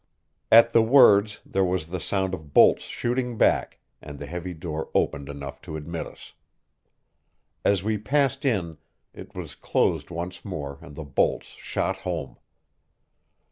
[0.51, 4.89] At the words there was the sound of bolts shooting back, and the heavy door
[4.95, 6.33] opened enough to admit us.
[7.63, 8.79] As we passed in,
[9.13, 12.37] it was closed once more and the bolts shot home.